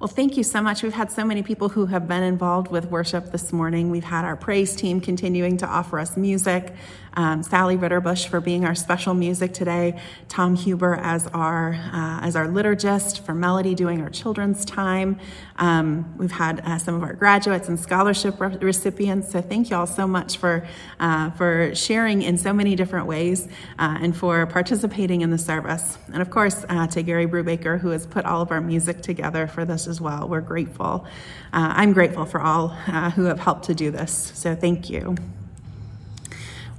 Well, 0.00 0.06
thank 0.06 0.36
you 0.36 0.44
so 0.44 0.62
much. 0.62 0.84
We've 0.84 0.92
had 0.92 1.10
so 1.10 1.24
many 1.24 1.42
people 1.42 1.70
who 1.70 1.86
have 1.86 2.06
been 2.06 2.22
involved 2.22 2.70
with 2.70 2.84
worship 2.84 3.32
this 3.32 3.52
morning. 3.52 3.90
We've 3.90 4.04
had 4.04 4.24
our 4.24 4.36
praise 4.36 4.76
team 4.76 5.00
continuing 5.00 5.56
to 5.56 5.66
offer 5.66 5.98
us 5.98 6.16
music, 6.16 6.72
um, 7.14 7.42
Sally 7.42 7.76
Ritterbush 7.76 8.28
for 8.28 8.40
being 8.40 8.64
our 8.64 8.76
special 8.76 9.12
music 9.12 9.52
today, 9.52 10.00
Tom 10.28 10.54
Huber 10.54 10.94
as 10.94 11.26
our 11.26 11.72
uh, 11.72 12.20
as 12.22 12.36
our 12.36 12.46
liturgist 12.46 13.22
for 13.22 13.34
Melody 13.34 13.74
doing 13.74 14.00
our 14.00 14.08
children's 14.08 14.64
time. 14.64 15.18
Um, 15.56 16.16
we've 16.16 16.30
had 16.30 16.60
uh, 16.60 16.78
some 16.78 16.94
of 16.94 17.02
our 17.02 17.14
graduates 17.14 17.68
and 17.68 17.80
scholarship 17.80 18.40
re- 18.40 18.56
recipients. 18.58 19.32
So 19.32 19.42
thank 19.42 19.68
you 19.68 19.76
all 19.76 19.88
so 19.88 20.06
much 20.06 20.36
for 20.36 20.64
uh, 21.00 21.30
for 21.30 21.74
sharing 21.74 22.22
in 22.22 22.38
so 22.38 22.52
many 22.52 22.76
different 22.76 23.06
ways 23.06 23.48
uh, 23.80 23.98
and 24.00 24.16
for 24.16 24.46
participating 24.46 25.22
in 25.22 25.30
the 25.30 25.38
service. 25.38 25.98
And 26.12 26.22
of 26.22 26.30
course, 26.30 26.64
uh, 26.68 26.86
to 26.86 27.02
Gary 27.02 27.26
Brubaker 27.26 27.80
who 27.80 27.88
has 27.88 28.06
put 28.06 28.26
all 28.26 28.42
of 28.42 28.52
our 28.52 28.60
music 28.60 29.02
together 29.02 29.48
for 29.48 29.64
this 29.64 29.87
as 29.88 30.00
well. 30.00 30.28
We're 30.28 30.40
grateful. 30.40 31.06
Uh, 31.52 31.72
I'm 31.74 31.92
grateful 31.92 32.24
for 32.24 32.40
all 32.40 32.68
who 32.68 33.24
have 33.24 33.40
helped 33.40 33.64
to 33.64 33.74
do 33.74 33.90
this. 33.90 34.32
So 34.34 34.54
thank 34.54 34.88
you. 34.90 35.16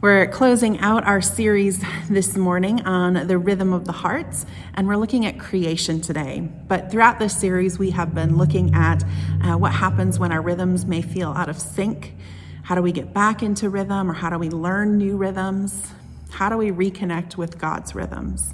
We're 0.02 0.28
closing 0.28 0.80
out 0.80 1.06
our 1.06 1.20
series 1.20 1.84
this 2.10 2.38
morning 2.38 2.86
on 2.86 3.28
the 3.28 3.38
rhythm 3.38 3.74
of 3.74 3.84
the 3.84 3.92
hearts, 3.92 4.46
and 4.74 4.88
we're 4.88 4.96
looking 4.96 5.26
at 5.26 5.38
creation 5.38 6.00
today. 6.00 6.40
But 6.40 6.90
throughout 6.90 7.20
this 7.20 7.36
series, 7.36 7.78
we 7.78 7.90
have 7.90 8.16
been 8.16 8.38
looking 8.38 8.74
at 8.74 9.04
uh, 9.44 9.58
what 9.58 9.74
happens 9.74 10.18
when 10.18 10.32
our 10.32 10.42
rhythms 10.42 10.86
may 10.86 11.02
feel 11.02 11.32
out 11.32 11.50
of 11.50 11.60
sync. 11.60 12.16
How 12.64 12.76
do 12.76 12.82
we 12.82 12.94
get 12.94 13.14
back 13.14 13.44
into 13.44 13.70
rhythm, 13.70 14.10
or 14.10 14.14
how 14.14 14.30
do 14.30 14.38
we 14.38 14.50
learn 14.50 14.98
new 14.98 15.18
rhythms? 15.18 15.92
How 16.30 16.48
do 16.48 16.56
we 16.56 16.72
reconnect 16.72 17.36
with 17.36 17.58
God's 17.58 17.94
rhythms? 17.94 18.54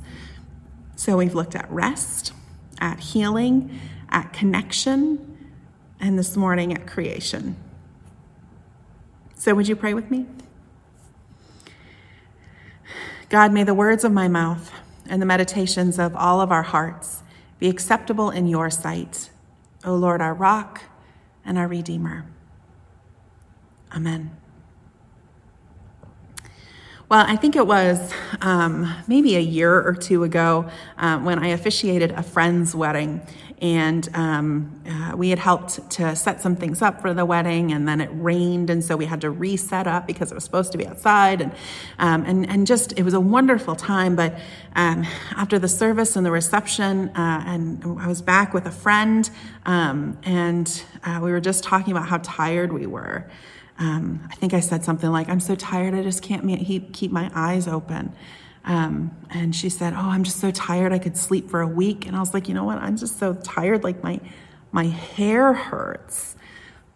So 0.96 1.18
we've 1.18 1.36
looked 1.36 1.56
at 1.56 1.70
rest, 1.70 2.34
at 2.80 3.00
healing, 3.00 3.80
at 4.16 4.32
connection, 4.32 5.52
and 6.00 6.18
this 6.18 6.38
morning 6.38 6.74
at 6.74 6.88
creation. 6.88 7.58
So, 9.36 9.54
would 9.54 9.68
you 9.68 9.76
pray 9.76 9.94
with 9.94 10.10
me? 10.10 10.26
God, 13.28 13.52
may 13.52 13.64
the 13.64 13.74
words 13.74 14.06
of 14.06 14.14
my 14.14 14.30
mouth 14.30 14.72
and 15.08 15.22
the 15.22 15.26
meditations 15.26 16.00
of 16.00 16.16
all 16.16 16.40
of 16.40 16.50
our 16.50 16.64
hearts 16.64 17.24
be 17.60 17.68
acceptable 17.68 18.30
in 18.30 18.48
your 18.48 18.70
sight, 18.70 19.30
O 19.84 19.94
Lord, 19.96 20.22
our 20.22 20.34
rock 20.34 20.84
and 21.44 21.58
our 21.58 21.68
redeemer. 21.68 22.26
Amen. 23.94 24.32
Well, 27.08 27.24
I 27.28 27.36
think 27.36 27.56
it 27.56 27.68
was 27.68 28.12
um, 28.42 28.92
maybe 29.08 29.36
a 29.36 29.40
year 29.40 29.80
or 29.80 29.94
two 29.94 30.24
ago 30.24 30.68
uh, 30.98 31.20
when 31.20 31.38
I 31.38 31.50
officiated 31.50 32.10
a 32.10 32.24
friend's 32.24 32.74
wedding. 32.74 33.22
And 33.62 34.10
um, 34.16 34.82
uh, 34.90 35.16
we 35.16 35.30
had 35.30 35.38
helped 35.38 35.88
to 35.92 36.16
set 36.16 36.42
some 36.42 36.56
things 36.56 36.82
up 36.82 37.02
for 37.02 37.14
the 37.14 37.24
wedding, 37.24 37.72
and 37.72 37.88
then 37.88 38.02
it 38.02 38.10
rained, 38.12 38.70
and 38.70 38.84
so 38.84 38.98
we 38.98 39.06
had 39.06 39.22
to 39.22 39.30
reset 39.30 39.88
up 39.88 40.08
because 40.08 40.32
it 40.32 40.36
was 40.36 40.44
supposed 40.44 40.72
to 40.72 40.78
be 40.80 40.88
outside. 40.88 41.42
And, 41.42 41.52
um, 42.00 42.26
and, 42.26 42.50
and 42.50 42.68
just, 42.68 42.98
it 42.98 43.04
was 43.04 43.14
a 43.14 43.20
wonderful 43.20 43.76
time. 43.76 44.16
But 44.16 44.40
um, 44.76 45.06
after 45.38 45.60
the 45.60 45.70
service 45.70 46.16
and 46.16 46.26
the 46.26 46.32
reception, 46.32 47.10
uh, 47.10 47.44
and 47.46 47.84
I 48.00 48.08
was 48.08 48.24
back 48.24 48.52
with 48.52 48.66
a 48.66 48.72
friend, 48.72 49.30
um, 49.68 50.18
and 50.24 50.84
uh, 51.04 51.20
we 51.22 51.32
were 51.32 51.40
just 51.40 51.64
talking 51.64 51.92
about 51.92 52.08
how 52.08 52.18
tired 52.18 52.74
we 52.74 52.88
were 52.88 53.30
um, 53.78 54.28
I 54.32 54.36
think 54.36 54.54
I 54.54 54.60
said 54.62 54.84
something 54.84 55.12
like, 55.12 55.30
I'm 55.30 55.40
so 55.40 55.56
tired, 55.56 55.94
I 55.94 56.04
just 56.04 56.22
can't 56.22 56.46
keep 56.94 57.12
my 57.12 57.30
eyes 57.34 57.68
open. 57.68 58.16
Um, 58.64 59.16
and 59.30 59.56
she 59.56 59.70
said, 59.70 59.94
Oh, 59.94 60.10
I'm 60.10 60.24
just 60.24 60.40
so 60.40 60.50
tired, 60.50 60.92
I 60.92 61.00
could 61.00 61.18
sleep 61.18 61.50
for 61.50 61.62
a 61.62 61.68
week. 61.68 62.08
And 62.08 62.16
I 62.16 62.20
was 62.20 62.34
like, 62.34 62.48
You 62.48 62.54
know 62.54 62.64
what? 62.64 62.78
I'm 62.78 62.98
just 62.98 63.20
so 63.20 63.34
tired, 63.34 63.84
like 63.84 64.02
my, 64.04 64.20
my 64.72 64.86
hair 64.86 65.54
hurts. 65.54 66.36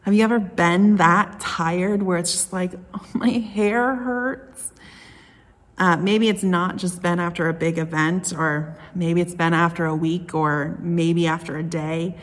Have 0.03 0.13
you 0.13 0.23
ever 0.23 0.39
been 0.39 0.95
that 0.97 1.39
tired 1.39 2.01
where 2.01 2.17
it's 2.17 2.31
just 2.31 2.53
like, 2.53 2.73
oh, 2.93 3.05
my 3.13 3.29
hair 3.29 3.95
hurts? 3.95 4.71
Uh, 5.77 5.97
maybe 5.97 6.29
it's 6.29 6.43
not 6.43 6.77
just 6.77 7.01
been 7.01 7.19
after 7.19 7.47
a 7.47 7.53
big 7.53 7.77
event, 7.77 8.33
or 8.33 8.77
maybe 8.95 9.21
it's 9.21 9.35
been 9.35 9.53
after 9.53 9.85
a 9.85 9.95
week, 9.95 10.33
or 10.33 10.77
maybe 10.81 11.27
after 11.27 11.57
a 11.57 11.63
day. 11.63 12.17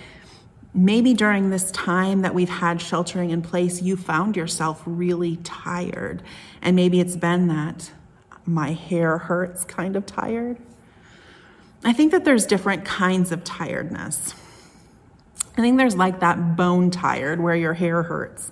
Maybe 0.77 1.15
during 1.15 1.49
this 1.49 1.71
time 1.71 2.21
that 2.21 2.35
we've 2.35 2.51
had 2.51 2.83
sheltering 2.83 3.31
in 3.31 3.41
place, 3.41 3.81
you 3.81 3.97
found 3.97 4.37
yourself 4.37 4.83
really 4.85 5.37
tired. 5.39 6.23
And 6.61 6.77
maybe 6.77 7.01
it's 7.01 7.17
been 7.17 7.49
that 7.49 7.91
my 8.45 8.73
hair 8.73 9.17
hurts 9.17 9.65
kind 9.65 9.97
of 9.97 10.05
tired. 10.05 10.59
I 11.83 11.95
think 11.95 12.13
that 12.13 12.27
there's 12.27 12.45
different 12.45 12.85
kinds 12.85 13.33
of 13.33 13.43
tiredness. 13.43 14.35
I 15.57 15.63
think 15.63 15.79
there's 15.79 15.97
like 15.97 16.21
that 16.21 16.57
bone 16.57 16.91
tired 16.91 17.41
where 17.41 17.57
your 17.57 17.73
hair 17.73 18.03
hurts, 18.03 18.51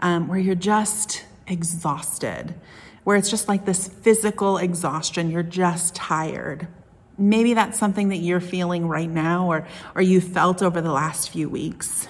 um, 0.00 0.28
where 0.28 0.38
you're 0.38 0.54
just 0.54 1.26
exhausted, 1.46 2.54
where 3.04 3.16
it's 3.16 3.28
just 3.28 3.48
like 3.48 3.66
this 3.66 3.86
physical 3.86 4.56
exhaustion. 4.56 5.30
You're 5.30 5.42
just 5.42 5.94
tired. 5.94 6.68
Maybe 7.18 7.54
that's 7.54 7.78
something 7.78 8.10
that 8.10 8.18
you're 8.18 8.40
feeling 8.40 8.88
right 8.88 9.08
now 9.08 9.50
or, 9.50 9.66
or 9.94 10.02
you 10.02 10.20
felt 10.20 10.62
over 10.62 10.80
the 10.80 10.92
last 10.92 11.30
few 11.30 11.48
weeks. 11.48 12.08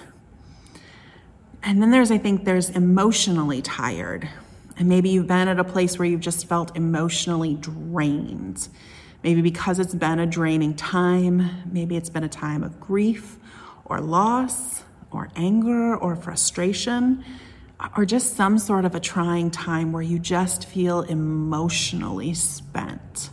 And 1.63 1.81
then 1.81 1.91
there's, 1.91 2.11
I 2.11 2.17
think, 2.17 2.45
there's 2.45 2.69
emotionally 2.69 3.61
tired. 3.61 4.29
And 4.77 4.87
maybe 4.87 5.09
you've 5.09 5.27
been 5.27 5.47
at 5.47 5.59
a 5.59 5.63
place 5.63 5.97
where 5.97 6.07
you've 6.07 6.21
just 6.21 6.47
felt 6.47 6.75
emotionally 6.75 7.55
drained. 7.55 8.67
Maybe 9.23 9.41
because 9.41 9.79
it's 9.79 9.95
been 9.95 10.19
a 10.19 10.27
draining 10.27 10.75
time, 10.75 11.63
maybe 11.71 11.97
it's 11.97 12.09
been 12.09 12.23
a 12.23 12.29
time 12.29 12.63
of 12.63 12.79
grief 12.79 13.37
or 13.85 13.99
loss 13.99 14.83
or 15.11 15.29
anger 15.35 15.95
or 15.95 16.15
frustration 16.15 17.23
or 17.95 18.05
just 18.05 18.35
some 18.35 18.57
sort 18.57 18.85
of 18.85 18.95
a 18.95 18.99
trying 18.99 19.51
time 19.51 19.91
where 19.91 20.01
you 20.01 20.19
just 20.19 20.65
feel 20.65 21.01
emotionally 21.01 22.33
spent. 22.33 23.29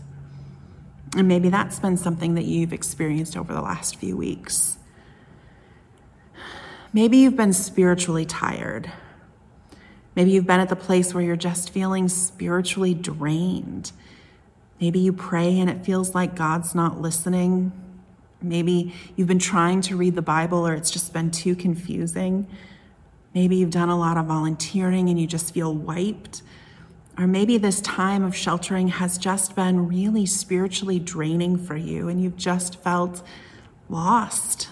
And 1.17 1.29
maybe 1.29 1.49
that's 1.49 1.79
been 1.79 1.97
something 1.97 2.35
that 2.35 2.45
you've 2.45 2.73
experienced 2.73 3.37
over 3.37 3.53
the 3.53 3.63
last 3.63 3.97
few 3.97 4.17
weeks. 4.17 4.77
Maybe 6.93 7.19
you've 7.19 7.37
been 7.37 7.53
spiritually 7.53 8.25
tired. 8.25 8.91
Maybe 10.17 10.31
you've 10.31 10.47
been 10.47 10.61
at 10.61 10.69
the 10.69 10.77
place 10.77 11.13
where 11.13 11.25
you're 11.25 11.37
just 11.37 11.71
feeling 11.71 12.09
spiritually 12.09 12.95
drained. 12.95 13.93
Maybe 14.81 15.01
you 15.01 15.13
pray 15.13 15.59
and 15.59 15.69
it 15.69 15.85
feels 15.85 16.15
like 16.15 16.35
God's 16.35 16.75
not 16.75 17.01
listening. 17.01 17.73
Maybe 18.43 18.95
you've 19.17 19.29
been 19.29 19.39
trying 19.39 19.81
to 19.83 19.97
read 19.97 20.15
the 20.15 20.23
Bible 20.23 20.67
or 20.67 20.75
it's 20.75 20.91
just 20.91 21.13
been 21.13 21.31
too 21.31 21.57
confusing. 21.57 22.47
Maybe 23.35 23.57
you've 23.57 23.71
done 23.71 23.89
a 23.89 23.99
lot 23.99 24.17
of 24.17 24.27
volunteering 24.27 25.09
and 25.09 25.19
you 25.19 25.27
just 25.27 25.53
feel 25.55 25.75
wiped. 25.75 26.43
Or 27.17 27.27
maybe 27.27 27.59
this 27.59 27.81
time 27.81 28.25
of 28.25 28.35
sheltering 28.35 28.89
has 28.89 29.19
just 29.19 29.55
been 29.55 29.89
really 29.89 30.27
spiritually 30.27 30.99
draining 30.99 31.59
for 31.59 31.77
you 31.77 32.09
and 32.09 32.21
you've 32.21 32.37
just 32.37 32.83
felt 32.83 33.23
lost. 33.89 34.69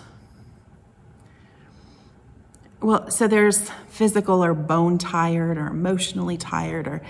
Well, 2.80 3.10
so 3.10 3.28
there's 3.28 3.70
physical 3.88 4.42
or 4.42 4.54
bone 4.54 4.98
tired 4.98 5.56
or 5.56 5.68
emotionally 5.68 6.36
tired 6.36 6.88
or 6.88 7.00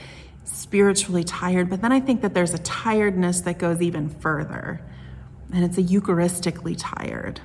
spiritually 0.45 1.25
tired, 1.25 1.71
but 1.71 1.81
then 1.81 1.93
I 1.93 2.01
think 2.01 2.21
that 2.21 2.35
there's 2.35 2.53
a 2.53 2.59
tiredness 2.59 3.41
that 3.43 3.59
goes 3.59 3.81
even 3.81 4.11
further, 4.11 4.83
and 5.53 5.65
it's 5.65 5.79
a 5.79 5.83
Eucharistically 5.83 6.77
tired. 6.79 7.41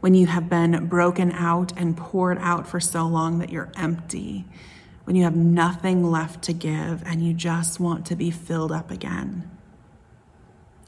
When 0.00 0.14
you 0.14 0.26
have 0.26 0.48
been 0.48 0.86
broken 0.86 1.32
out 1.32 1.72
and 1.76 1.96
poured 1.96 2.38
out 2.38 2.68
for 2.68 2.78
so 2.78 3.06
long 3.06 3.38
that 3.38 3.50
you're 3.50 3.72
empty 3.76 4.44
when 5.04 5.16
you 5.16 5.24
have 5.24 5.36
nothing 5.36 6.10
left 6.10 6.42
to 6.44 6.52
give 6.52 7.02
and 7.04 7.24
you 7.24 7.34
just 7.34 7.78
want 7.78 8.06
to 8.06 8.16
be 8.16 8.30
filled 8.30 8.72
up 8.72 8.90
again. 8.90 9.50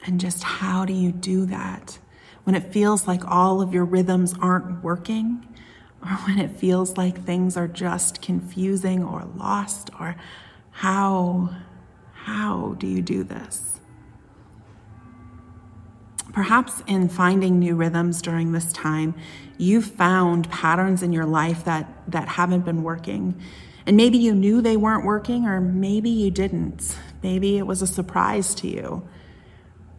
And 0.05 0.21
just 0.21 0.43
how 0.43 0.85
do 0.85 0.93
you 0.93 1.13
do 1.13 1.47
that? 1.47 1.99
When 2.45 2.55
it 2.55 2.73
feels 2.73 3.07
like 3.07 3.27
all 3.27 3.61
of 3.61 3.75
your 3.75 3.85
rhythms 3.85 4.35
aren't 4.41 4.83
working, 4.83 5.47
or 6.03 6.09
when 6.27 6.39
it 6.39 6.57
feels 6.57 6.97
like 6.97 7.25
things 7.25 7.57
are 7.57 7.69
just 7.69 8.23
confusing 8.23 9.03
or 9.03 9.29
lost, 9.37 9.91
or 10.01 10.17
how, 10.71 11.51
how 12.13 12.77
do 12.79 12.87
you 12.87 13.03
do 13.03 13.25
this? 13.25 13.81
Perhaps 16.33 16.83
in 16.87 17.09
finding 17.09 17.59
new 17.59 17.75
rhythms 17.75 18.21
during 18.21 18.53
this 18.53 18.71
time, 18.73 19.15
you've 19.57 19.87
found 19.87 20.51
patterns 20.51 21.03
in 21.03 21.13
your 21.13 21.25
life 21.25 21.65
that, 21.65 21.91
that 22.09 22.29
haven't 22.29 22.65
been 22.65 22.83
working 22.83 23.41
and 23.87 23.97
maybe 23.97 24.19
you 24.19 24.35
knew 24.35 24.61
they 24.61 24.77
weren't 24.77 25.05
working, 25.05 25.47
or 25.47 25.61
maybe 25.61 26.11
you 26.11 26.31
didn't. 26.31 26.97
Maybe 27.23 27.57
it 27.59 27.67
was 27.67 27.83
a 27.83 27.87
surprise 27.87 28.55
to 28.57 28.69
you. 28.69 29.07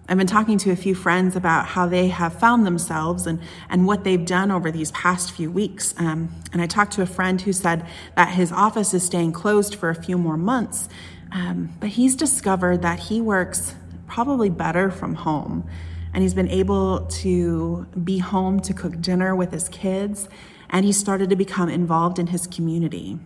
I've 0.09 0.17
been 0.17 0.27
talking 0.27 0.57
to 0.59 0.71
a 0.71 0.75
few 0.75 0.95
friends 0.95 1.35
about 1.35 1.65
how 1.65 1.85
they 1.87 2.07
have 2.07 2.39
found 2.39 2.65
themselves 2.65 3.27
and, 3.27 3.41
and 3.69 3.85
what 3.85 4.05
they've 4.05 4.25
done 4.25 4.51
over 4.51 4.71
these 4.71 4.91
past 4.91 5.31
few 5.31 5.51
weeks. 5.51 5.93
Um, 5.97 6.29
and 6.53 6.61
I 6.61 6.67
talked 6.67 6.93
to 6.93 7.01
a 7.01 7.05
friend 7.05 7.41
who 7.41 7.51
said 7.51 7.85
that 8.15 8.29
his 8.29 8.51
office 8.51 8.93
is 8.93 9.03
staying 9.03 9.33
closed 9.33 9.75
for 9.75 9.89
a 9.89 9.95
few 9.95 10.17
more 10.17 10.37
months, 10.37 10.87
um, 11.33 11.71
but 11.81 11.89
he's 11.89 12.15
discovered 12.15 12.81
that 12.83 12.99
he 12.99 13.19
works 13.19 13.75
probably 14.07 14.49
better 14.49 14.89
from 14.89 15.15
home 15.15 15.67
and 16.13 16.23
he's 16.23 16.33
been 16.33 16.49
able 16.49 17.05
to 17.07 17.85
be 18.03 18.17
home 18.17 18.59
to 18.61 18.73
cook 18.73 18.99
dinner 19.01 19.35
with 19.35 19.51
his 19.51 19.69
kids, 19.69 20.27
and 20.69 20.85
he 20.85 20.91
started 20.91 21.29
to 21.29 21.35
become 21.35 21.69
involved 21.69 22.17
in 22.17 22.27
his 22.27 22.47
community. 22.47 23.19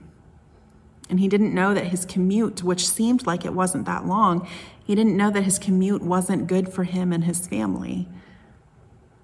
And 1.12 1.20
he 1.20 1.28
didn't 1.28 1.54
know 1.54 1.74
that 1.74 1.88
his 1.88 2.06
commute, 2.06 2.64
which 2.64 2.88
seemed 2.90 3.28
like 3.28 3.44
it 3.44 3.54
wasn't 3.54 3.86
that 3.86 4.08
long, 4.08 4.48
he 4.86 4.96
didn't 4.96 5.18
know 5.18 5.30
that 5.30 5.44
his 5.44 5.60
commute 5.60 6.02
wasn't 6.02 6.48
good 6.48 6.70
for 6.70 6.86
him 6.86 7.12
and 7.12 7.26
his 7.26 7.46
family. 7.46 8.08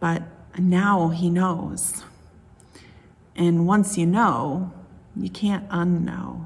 But 0.02 0.24
now 0.60 1.08
he 1.08 1.30
knows. 1.30 2.04
And 3.38 3.66
once 3.66 3.98
you 3.98 4.06
know, 4.06 4.74
you 5.16 5.30
can't 5.30 5.68
unknow. 5.70 6.46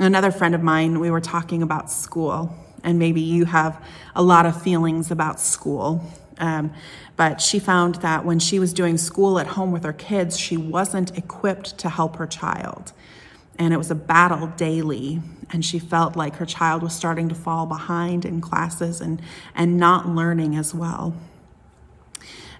Another 0.00 0.32
friend 0.32 0.56
of 0.56 0.62
mine, 0.64 0.98
we 0.98 1.08
were 1.08 1.20
talking 1.20 1.62
about 1.62 1.92
school, 1.92 2.52
and 2.82 2.98
maybe 2.98 3.20
you 3.20 3.44
have 3.44 3.80
a 4.16 4.24
lot 4.24 4.44
of 4.44 4.60
feelings 4.60 5.12
about 5.12 5.38
school. 5.38 6.04
Um, 6.38 6.72
but 7.16 7.40
she 7.40 7.58
found 7.58 7.96
that 7.96 8.24
when 8.24 8.38
she 8.38 8.58
was 8.58 8.72
doing 8.72 8.98
school 8.98 9.38
at 9.38 9.48
home 9.48 9.70
with 9.70 9.84
her 9.84 9.92
kids, 9.92 10.38
she 10.38 10.56
wasn't 10.56 11.16
equipped 11.16 11.78
to 11.78 11.88
help 11.88 12.16
her 12.16 12.26
child. 12.26 12.92
And 13.58 13.72
it 13.72 13.76
was 13.76 13.90
a 13.90 13.94
battle 13.94 14.48
daily. 14.48 15.20
And 15.50 15.64
she 15.64 15.78
felt 15.78 16.16
like 16.16 16.36
her 16.36 16.46
child 16.46 16.82
was 16.82 16.92
starting 16.94 17.28
to 17.28 17.34
fall 17.34 17.66
behind 17.66 18.24
in 18.24 18.40
classes 18.40 19.00
and, 19.00 19.22
and 19.54 19.76
not 19.76 20.08
learning 20.08 20.56
as 20.56 20.74
well. 20.74 21.14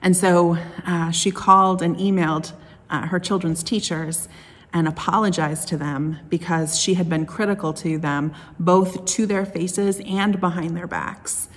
And 0.00 0.17
so 0.17 0.59
uh, 0.87 1.11
she 1.11 1.31
called 1.31 1.82
and 1.82 1.97
emailed 1.97 2.53
uh, 2.91 3.06
her 3.06 3.19
children's 3.19 3.62
teachers 3.62 4.29
and 4.73 4.87
apologized 4.87 5.69
to 5.69 5.77
them 5.77 6.19
because 6.29 6.79
she 6.79 6.94
had 6.94 7.09
been 7.09 7.25
critical 7.25 7.73
to 7.73 7.97
them, 7.97 8.35
both 8.59 9.06
to 9.06 9.25
their 9.25 9.47
faces 9.47 10.00
and 10.05 10.41
behind 10.41 10.77
their 10.77 10.87
backs. 10.87 11.49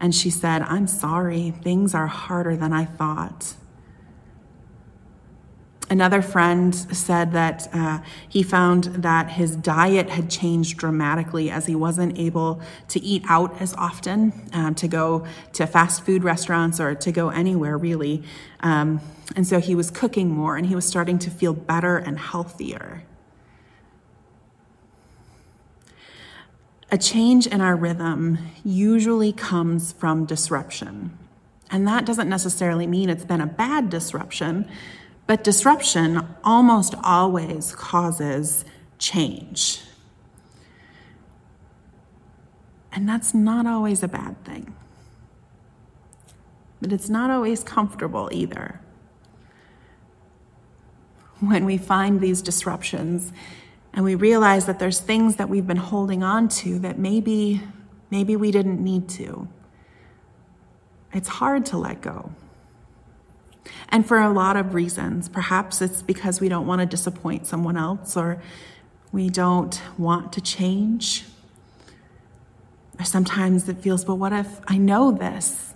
And 0.00 0.14
she 0.14 0.30
said, 0.30 0.62
I'm 0.62 0.86
sorry, 0.86 1.50
things 1.50 1.94
are 1.94 2.06
harder 2.06 2.56
than 2.56 2.72
I 2.72 2.84
thought. 2.84 3.54
Another 5.90 6.20
friend 6.20 6.74
said 6.74 7.32
that 7.32 7.66
uh, 7.72 8.00
he 8.28 8.42
found 8.42 8.84
that 8.84 9.30
his 9.30 9.56
diet 9.56 10.10
had 10.10 10.28
changed 10.28 10.76
dramatically 10.76 11.50
as 11.50 11.64
he 11.64 11.74
wasn't 11.74 12.18
able 12.18 12.60
to 12.88 13.00
eat 13.00 13.24
out 13.26 13.58
as 13.60 13.72
often, 13.74 14.50
um, 14.52 14.74
to 14.74 14.86
go 14.86 15.26
to 15.54 15.66
fast 15.66 16.04
food 16.04 16.24
restaurants 16.24 16.78
or 16.78 16.94
to 16.94 17.10
go 17.10 17.30
anywhere 17.30 17.78
really. 17.78 18.22
Um, 18.60 19.00
and 19.34 19.46
so 19.46 19.60
he 19.60 19.74
was 19.74 19.90
cooking 19.90 20.28
more 20.28 20.56
and 20.56 20.66
he 20.66 20.74
was 20.74 20.84
starting 20.84 21.18
to 21.20 21.30
feel 21.30 21.54
better 21.54 21.96
and 21.96 22.18
healthier. 22.18 23.04
A 26.90 26.96
change 26.96 27.46
in 27.46 27.60
our 27.60 27.76
rhythm 27.76 28.38
usually 28.64 29.32
comes 29.32 29.92
from 29.92 30.24
disruption. 30.24 31.18
And 31.70 31.86
that 31.86 32.06
doesn't 32.06 32.30
necessarily 32.30 32.86
mean 32.86 33.10
it's 33.10 33.26
been 33.26 33.42
a 33.42 33.46
bad 33.46 33.90
disruption. 33.90 34.66
But 35.26 35.44
disruption 35.44 36.26
almost 36.42 36.94
always 37.04 37.74
causes 37.74 38.64
change. 38.98 39.82
And 42.90 43.06
that's 43.06 43.34
not 43.34 43.66
always 43.66 44.02
a 44.02 44.08
bad 44.08 44.42
thing. 44.46 44.74
But 46.80 46.90
it's 46.90 47.10
not 47.10 47.30
always 47.30 47.62
comfortable 47.62 48.30
either. 48.32 48.80
When 51.40 51.66
we 51.66 51.76
find 51.76 52.20
these 52.20 52.40
disruptions 52.40 53.30
and 53.98 54.04
we 54.04 54.14
realize 54.14 54.66
that 54.66 54.78
there's 54.78 55.00
things 55.00 55.34
that 55.36 55.48
we've 55.48 55.66
been 55.66 55.76
holding 55.76 56.22
on 56.22 56.48
to 56.48 56.78
that 56.78 57.00
maybe 57.00 57.60
maybe 58.12 58.36
we 58.36 58.52
didn't 58.52 58.80
need 58.80 59.08
to. 59.08 59.48
It's 61.12 61.26
hard 61.26 61.66
to 61.66 61.78
let 61.78 62.00
go. 62.00 62.30
And 63.88 64.06
for 64.06 64.20
a 64.20 64.30
lot 64.30 64.54
of 64.54 64.72
reasons. 64.72 65.28
Perhaps 65.28 65.82
it's 65.82 66.00
because 66.00 66.40
we 66.40 66.48
don't 66.48 66.64
want 66.64 66.80
to 66.80 66.86
disappoint 66.86 67.48
someone 67.48 67.76
else 67.76 68.16
or 68.16 68.40
we 69.10 69.30
don't 69.30 69.82
want 69.98 70.32
to 70.34 70.40
change. 70.40 71.24
Or 73.00 73.04
sometimes 73.04 73.68
it 73.68 73.78
feels, 73.78 74.04
but 74.04 74.14
what 74.14 74.32
if 74.32 74.60
I 74.68 74.78
know 74.78 75.10
this 75.10 75.74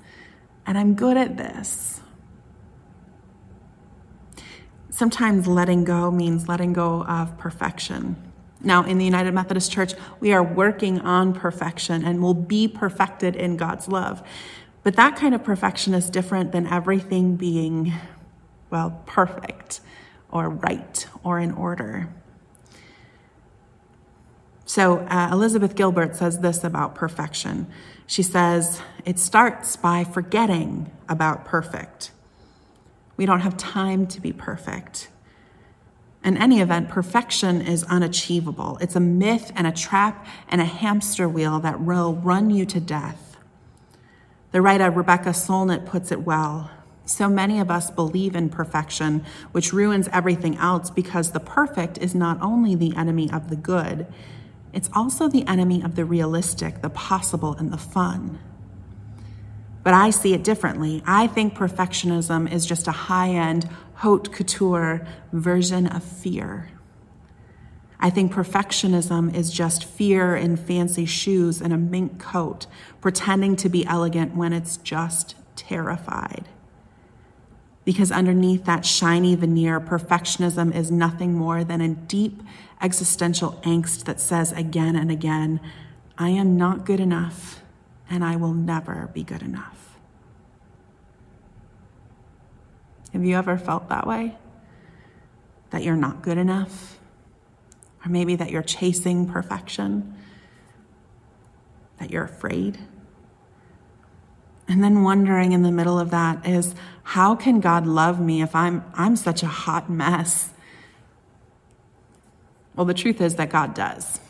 and 0.64 0.78
I'm 0.78 0.94
good 0.94 1.16
at 1.16 1.36
this? 1.36 2.00
Sometimes 5.02 5.48
letting 5.48 5.82
go 5.82 6.12
means 6.12 6.46
letting 6.46 6.72
go 6.72 7.02
of 7.02 7.36
perfection. 7.36 8.14
Now, 8.60 8.84
in 8.84 8.98
the 8.98 9.04
United 9.04 9.34
Methodist 9.34 9.72
Church, 9.72 9.94
we 10.20 10.32
are 10.32 10.44
working 10.44 11.00
on 11.00 11.32
perfection 11.32 12.04
and 12.04 12.22
will 12.22 12.34
be 12.34 12.68
perfected 12.68 13.34
in 13.34 13.56
God's 13.56 13.88
love. 13.88 14.22
But 14.84 14.94
that 14.94 15.16
kind 15.16 15.34
of 15.34 15.42
perfection 15.42 15.92
is 15.92 16.08
different 16.08 16.52
than 16.52 16.68
everything 16.68 17.34
being, 17.34 17.92
well, 18.70 19.02
perfect 19.04 19.80
or 20.30 20.48
right 20.48 21.04
or 21.24 21.40
in 21.40 21.50
order. 21.50 22.08
So, 24.64 24.98
uh, 24.98 25.30
Elizabeth 25.32 25.74
Gilbert 25.74 26.14
says 26.14 26.38
this 26.38 26.62
about 26.62 26.94
perfection. 26.94 27.66
She 28.06 28.22
says, 28.22 28.80
it 29.04 29.18
starts 29.18 29.74
by 29.74 30.04
forgetting 30.04 30.92
about 31.08 31.44
perfect. 31.44 32.12
We 33.16 33.26
don't 33.26 33.40
have 33.40 33.56
time 33.56 34.06
to 34.08 34.20
be 34.20 34.32
perfect. 34.32 35.08
In 36.24 36.36
any 36.36 36.60
event, 36.60 36.88
perfection 36.88 37.60
is 37.60 37.82
unachievable. 37.84 38.78
It's 38.80 38.94
a 38.94 39.00
myth 39.00 39.50
and 39.56 39.66
a 39.66 39.72
trap 39.72 40.26
and 40.48 40.60
a 40.60 40.64
hamster 40.64 41.28
wheel 41.28 41.58
that 41.60 41.80
will 41.80 42.14
run 42.14 42.50
you 42.50 42.64
to 42.66 42.80
death. 42.80 43.36
The 44.52 44.62
writer 44.62 44.90
Rebecca 44.90 45.30
Solnit 45.30 45.84
puts 45.84 46.12
it 46.12 46.22
well. 46.22 46.70
So 47.04 47.28
many 47.28 47.58
of 47.58 47.70
us 47.70 47.90
believe 47.90 48.36
in 48.36 48.48
perfection, 48.48 49.24
which 49.50 49.72
ruins 49.72 50.08
everything 50.12 50.56
else 50.58 50.90
because 50.90 51.32
the 51.32 51.40
perfect 51.40 51.98
is 51.98 52.14
not 52.14 52.40
only 52.40 52.74
the 52.76 52.94
enemy 52.94 53.28
of 53.30 53.50
the 53.50 53.56
good, 53.56 54.06
it's 54.72 54.88
also 54.92 55.28
the 55.28 55.46
enemy 55.46 55.82
of 55.82 55.96
the 55.96 56.04
realistic, 56.04 56.82
the 56.82 56.90
possible, 56.90 57.54
and 57.54 57.72
the 57.72 57.78
fun. 57.78 58.38
But 59.82 59.94
I 59.94 60.10
see 60.10 60.32
it 60.32 60.44
differently. 60.44 61.02
I 61.06 61.26
think 61.26 61.54
perfectionism 61.54 62.50
is 62.50 62.66
just 62.66 62.86
a 62.86 62.92
high 62.92 63.30
end, 63.30 63.68
haute 63.96 64.32
couture 64.32 65.06
version 65.32 65.86
of 65.86 66.04
fear. 66.04 66.70
I 67.98 68.10
think 68.10 68.32
perfectionism 68.32 69.32
is 69.32 69.50
just 69.50 69.84
fear 69.84 70.34
in 70.34 70.56
fancy 70.56 71.06
shoes 71.06 71.60
and 71.60 71.72
a 71.72 71.78
mink 71.78 72.18
coat, 72.18 72.66
pretending 73.00 73.54
to 73.56 73.68
be 73.68 73.86
elegant 73.86 74.34
when 74.34 74.52
it's 74.52 74.76
just 74.78 75.36
terrified. 75.54 76.48
Because 77.84 78.12
underneath 78.12 78.64
that 78.64 78.84
shiny 78.84 79.34
veneer, 79.34 79.80
perfectionism 79.80 80.74
is 80.74 80.90
nothing 80.90 81.34
more 81.34 81.64
than 81.64 81.80
a 81.80 81.88
deep 81.88 82.42
existential 82.80 83.60
angst 83.64 84.04
that 84.04 84.20
says 84.20 84.52
again 84.52 84.96
and 84.96 85.10
again, 85.10 85.60
I 86.18 86.30
am 86.30 86.56
not 86.56 86.84
good 86.84 87.00
enough 87.00 87.61
and 88.12 88.22
I 88.22 88.36
will 88.36 88.52
never 88.52 89.08
be 89.14 89.24
good 89.24 89.40
enough. 89.40 89.96
Have 93.14 93.24
you 93.24 93.36
ever 93.36 93.56
felt 93.56 93.88
that 93.88 94.06
way? 94.06 94.36
That 95.70 95.82
you're 95.82 95.96
not 95.96 96.20
good 96.20 96.36
enough? 96.36 96.98
Or 98.04 98.10
maybe 98.10 98.36
that 98.36 98.50
you're 98.50 98.62
chasing 98.62 99.26
perfection, 99.26 100.14
that 101.98 102.10
you're 102.10 102.24
afraid. 102.24 102.78
And 104.68 104.84
then 104.84 105.02
wondering 105.02 105.52
in 105.52 105.62
the 105.62 105.72
middle 105.72 105.98
of 105.98 106.10
that 106.10 106.46
is 106.46 106.74
how 107.04 107.34
can 107.34 107.60
God 107.60 107.86
love 107.86 108.20
me 108.20 108.42
if 108.42 108.54
I'm 108.54 108.84
I'm 108.92 109.16
such 109.16 109.42
a 109.42 109.46
hot 109.46 109.88
mess? 109.88 110.50
Well, 112.76 112.84
the 112.84 112.94
truth 112.94 113.22
is 113.22 113.36
that 113.36 113.48
God 113.48 113.72
does. 113.72 114.20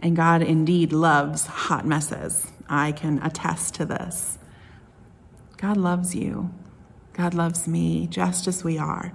And 0.00 0.16
God 0.16 0.40
indeed 0.40 0.94
loves 0.94 1.46
hot 1.46 1.84
messes. 1.84 2.52
I 2.68 2.92
can 2.92 3.22
attest 3.22 3.74
to 3.74 3.84
this. 3.84 4.38
God 5.56 5.76
loves 5.76 6.14
you. 6.14 6.50
God 7.12 7.32
loves 7.32 7.66
me 7.66 8.06
just 8.06 8.46
as 8.46 8.62
we 8.62 8.76
are 8.78 9.12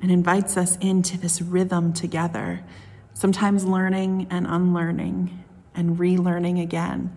and 0.00 0.10
invites 0.10 0.56
us 0.56 0.76
into 0.78 1.18
this 1.18 1.42
rhythm 1.42 1.92
together, 1.92 2.64
sometimes 3.12 3.64
learning 3.64 4.26
and 4.30 4.46
unlearning 4.46 5.44
and 5.74 5.98
relearning 5.98 6.62
again. 6.62 7.14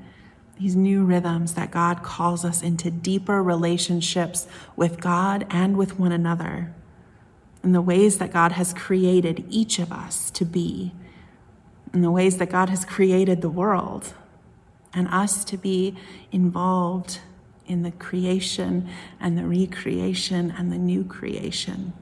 These 0.59 0.75
new 0.75 1.03
rhythms 1.03 1.53
that 1.53 1.71
God 1.71 2.03
calls 2.03 2.45
us 2.45 2.61
into 2.61 2.91
deeper 2.91 3.41
relationships 3.41 4.47
with 4.75 4.99
God 4.99 5.45
and 5.49 5.77
with 5.77 5.99
one 5.99 6.11
another, 6.11 6.73
in 7.63 7.71
the 7.71 7.81
ways 7.81 8.17
that 8.17 8.33
God 8.33 8.51
has 8.53 8.73
created 8.73 9.45
each 9.49 9.79
of 9.79 9.91
us 9.91 10.29
to 10.31 10.45
be, 10.45 10.93
in 11.93 12.01
the 12.01 12.11
ways 12.11 12.37
that 12.37 12.49
God 12.49 12.69
has 12.69 12.85
created 12.85 13.41
the 13.41 13.49
world, 13.49 14.13
and 14.93 15.07
us 15.07 15.43
to 15.45 15.57
be 15.57 15.95
involved 16.31 17.19
in 17.65 17.83
the 17.83 17.91
creation 17.91 18.89
and 19.19 19.37
the 19.37 19.45
recreation 19.45 20.53
and 20.57 20.71
the 20.71 20.77
new 20.77 21.03
creation. 21.03 21.93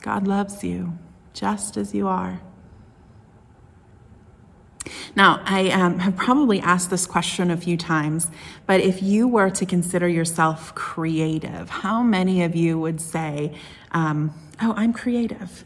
God 0.00 0.26
loves 0.26 0.64
you 0.64 0.98
just 1.32 1.76
as 1.76 1.94
you 1.94 2.08
are. 2.08 2.40
Now, 5.14 5.40
I 5.44 5.70
um, 5.70 6.00
have 6.00 6.16
probably 6.16 6.58
asked 6.60 6.90
this 6.90 7.06
question 7.06 7.50
a 7.50 7.56
few 7.56 7.76
times, 7.76 8.28
but 8.66 8.80
if 8.80 9.02
you 9.02 9.28
were 9.28 9.50
to 9.50 9.66
consider 9.66 10.08
yourself 10.08 10.74
creative, 10.74 11.68
how 11.68 12.02
many 12.02 12.42
of 12.42 12.56
you 12.56 12.78
would 12.78 13.00
say, 13.00 13.54
um, 13.92 14.34
Oh, 14.60 14.74
I'm 14.76 14.92
creative? 14.92 15.64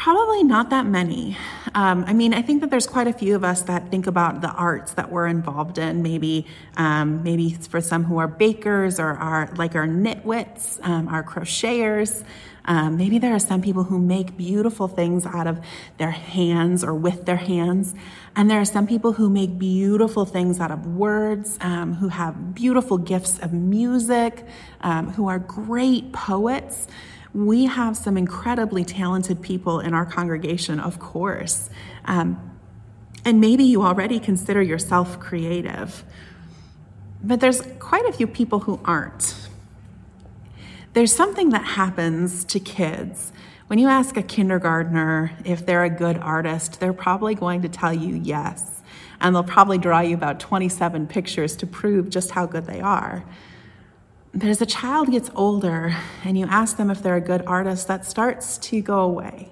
Probably 0.00 0.42
not 0.42 0.70
that 0.70 0.86
many. 0.86 1.36
Um, 1.74 2.06
I 2.06 2.14
mean, 2.14 2.32
I 2.32 2.40
think 2.40 2.62
that 2.62 2.70
there's 2.70 2.86
quite 2.86 3.06
a 3.06 3.12
few 3.12 3.36
of 3.36 3.44
us 3.44 3.60
that 3.64 3.90
think 3.90 4.06
about 4.06 4.40
the 4.40 4.48
arts 4.48 4.94
that 4.94 5.12
we're 5.12 5.26
involved 5.26 5.76
in. 5.76 6.02
Maybe, 6.02 6.46
um, 6.78 7.22
maybe 7.22 7.50
for 7.50 7.82
some 7.82 8.04
who 8.04 8.16
are 8.16 8.26
bakers 8.26 8.98
or 8.98 9.10
are 9.10 9.52
like 9.56 9.74
our 9.74 9.86
nitwits, 9.86 10.82
um, 10.88 11.06
our 11.08 11.22
crocheters. 11.22 12.24
Um, 12.64 12.96
maybe 12.96 13.18
there 13.18 13.34
are 13.34 13.38
some 13.38 13.60
people 13.60 13.84
who 13.84 13.98
make 13.98 14.38
beautiful 14.38 14.88
things 14.88 15.26
out 15.26 15.46
of 15.46 15.60
their 15.98 16.12
hands 16.12 16.82
or 16.82 16.94
with 16.94 17.26
their 17.26 17.36
hands. 17.36 17.94
And 18.34 18.50
there 18.50 18.58
are 18.58 18.64
some 18.64 18.86
people 18.86 19.12
who 19.12 19.28
make 19.28 19.58
beautiful 19.58 20.24
things 20.24 20.60
out 20.60 20.70
of 20.70 20.86
words, 20.86 21.58
um, 21.60 21.92
who 21.92 22.08
have 22.08 22.54
beautiful 22.54 22.96
gifts 22.96 23.38
of 23.40 23.52
music, 23.52 24.46
um, 24.80 25.10
who 25.10 25.28
are 25.28 25.38
great 25.38 26.14
poets. 26.14 26.88
We 27.32 27.66
have 27.66 27.96
some 27.96 28.16
incredibly 28.16 28.84
talented 28.84 29.40
people 29.40 29.80
in 29.80 29.94
our 29.94 30.04
congregation, 30.04 30.80
of 30.80 30.98
course. 30.98 31.70
Um, 32.04 32.50
and 33.24 33.40
maybe 33.40 33.64
you 33.64 33.82
already 33.82 34.18
consider 34.18 34.62
yourself 34.62 35.20
creative. 35.20 36.04
But 37.22 37.40
there's 37.40 37.60
quite 37.78 38.06
a 38.06 38.12
few 38.12 38.26
people 38.26 38.60
who 38.60 38.80
aren't. 38.84 39.34
There's 40.92 41.12
something 41.12 41.50
that 41.50 41.64
happens 41.64 42.44
to 42.46 42.58
kids. 42.58 43.32
When 43.68 43.78
you 43.78 43.88
ask 43.88 44.16
a 44.16 44.22
kindergartner 44.22 45.32
if 45.44 45.64
they're 45.64 45.84
a 45.84 45.90
good 45.90 46.18
artist, 46.18 46.80
they're 46.80 46.92
probably 46.92 47.36
going 47.36 47.62
to 47.62 47.68
tell 47.68 47.92
you 47.92 48.16
yes. 48.16 48.82
And 49.20 49.34
they'll 49.34 49.44
probably 49.44 49.78
draw 49.78 50.00
you 50.00 50.14
about 50.14 50.40
27 50.40 51.06
pictures 51.06 51.54
to 51.56 51.66
prove 51.66 52.10
just 52.10 52.32
how 52.32 52.46
good 52.46 52.66
they 52.66 52.80
are. 52.80 53.24
But 54.32 54.48
as 54.48 54.62
a 54.62 54.66
child 54.66 55.10
gets 55.10 55.30
older 55.34 55.96
and 56.24 56.38
you 56.38 56.46
ask 56.46 56.76
them 56.76 56.90
if 56.90 57.02
they're 57.02 57.16
a 57.16 57.20
good 57.20 57.42
artist, 57.46 57.88
that 57.88 58.04
starts 58.04 58.58
to 58.58 58.80
go 58.80 59.00
away. 59.00 59.50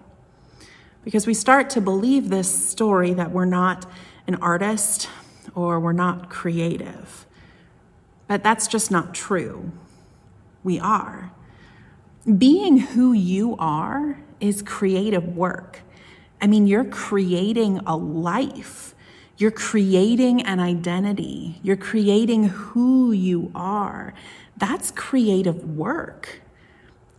Because 1.05 1.27
we 1.27 1.35
start 1.35 1.71
to 1.71 1.81
believe 1.81 2.29
this 2.29 2.69
story 2.69 3.13
that 3.15 3.33
we're 3.33 3.45
not 3.45 3.87
an 4.27 4.37
artist 4.37 5.09
or 5.55 5.81
we're 5.81 5.93
not 5.93 6.31
creative. 6.31 7.27
But 8.29 8.45
that's 8.45 8.69
just 8.69 8.91
not 8.91 9.15
true. 9.15 9.73
We 10.63 10.79
are. 10.79 11.33
Being 12.37 12.79
who 12.79 13.13
you 13.13 13.57
are 13.59 14.21
is 14.39 14.63
creative 14.63 15.37
work. 15.37 15.81
I 16.41 16.47
mean, 16.47 16.67
you're 16.67 16.85
creating 16.85 17.79
a 17.87 17.97
life. 17.97 18.95
You're 19.39 19.51
creating 19.51 20.43
an 20.43 20.61
identity. 20.61 21.59
You're 21.63 21.77
creating 21.77 22.45
who 22.45 23.13
you 23.13 23.51
are. 23.55 24.15
That's 24.59 24.91
creative 24.91 25.77
work. 25.77 26.41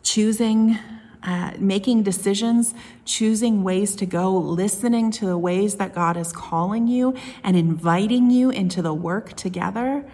Choosing, 0.04 0.78
uh, 1.24 1.54
making 1.58 2.04
decisions, 2.04 2.74
choosing 3.06 3.64
ways 3.64 3.96
to 3.96 4.06
go, 4.06 4.36
listening 4.36 5.12
to 5.12 5.26
the 5.26 5.38
ways 5.38 5.76
that 5.76 5.94
God 5.94 6.18
is 6.18 6.32
calling 6.32 6.88
you 6.88 7.16
and 7.44 7.56
inviting 7.56 8.30
you 8.30 8.50
into 8.50 8.82
the 8.82 8.94
work 8.94 9.34
together. 9.34 10.06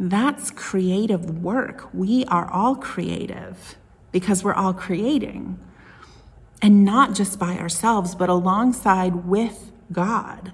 That's 0.00 0.50
creative 0.50 1.42
work. 1.42 1.88
We 1.92 2.24
are 2.26 2.50
all 2.50 2.76
creative 2.76 3.76
because 4.10 4.42
we're 4.42 4.54
all 4.54 4.72
creating. 4.72 5.58
And 6.60 6.84
not 6.84 7.14
just 7.14 7.38
by 7.38 7.58
ourselves, 7.58 8.14
but 8.14 8.28
alongside 8.28 9.26
with 9.26 9.72
God. 9.90 10.52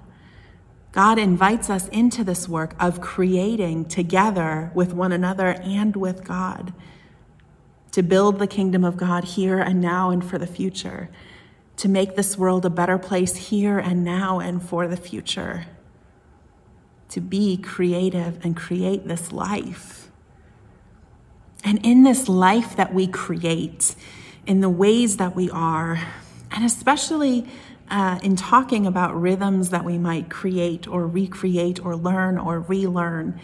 God 0.91 1.19
invites 1.19 1.69
us 1.69 1.87
into 1.89 2.23
this 2.23 2.49
work 2.49 2.73
of 2.79 2.99
creating 2.99 3.85
together 3.85 4.71
with 4.73 4.93
one 4.93 5.11
another 5.11 5.49
and 5.61 5.95
with 5.95 6.23
God 6.23 6.73
to 7.91 8.03
build 8.03 8.39
the 8.39 8.47
kingdom 8.47 8.83
of 8.83 8.97
God 8.97 9.23
here 9.23 9.59
and 9.59 9.81
now 9.81 10.09
and 10.09 10.23
for 10.23 10.37
the 10.37 10.47
future, 10.47 11.09
to 11.77 11.89
make 11.89 12.15
this 12.15 12.37
world 12.37 12.65
a 12.65 12.69
better 12.69 12.97
place 12.97 13.35
here 13.35 13.79
and 13.79 14.03
now 14.03 14.39
and 14.39 14.61
for 14.61 14.87
the 14.87 14.97
future, 14.97 15.65
to 17.09 17.19
be 17.19 17.57
creative 17.57 18.43
and 18.43 18.55
create 18.55 19.07
this 19.07 19.31
life. 19.31 20.11
And 21.63 21.83
in 21.85 22.03
this 22.03 22.29
life 22.29 22.75
that 22.75 22.93
we 22.93 23.07
create, 23.07 23.95
in 24.45 24.61
the 24.61 24.69
ways 24.69 25.17
that 25.17 25.35
we 25.35 25.49
are, 25.49 25.99
and 26.51 26.63
especially 26.63 27.47
uh, 27.89 28.19
in 28.21 28.35
talking 28.35 28.85
about 28.85 29.19
rhythms 29.19 29.69
that 29.69 29.83
we 29.83 29.97
might 29.97 30.29
create 30.29 30.87
or 30.87 31.07
recreate 31.07 31.83
or 31.83 31.95
learn 31.95 32.37
or 32.37 32.59
relearn, 32.59 33.39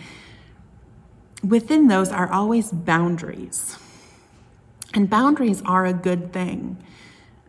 within 1.44 1.88
those 1.88 2.10
are 2.10 2.32
always 2.32 2.72
boundaries. 2.72 3.78
And 4.94 5.10
boundaries 5.10 5.62
are 5.66 5.86
a 5.86 5.94
good 5.94 6.32
thing. 6.32 6.78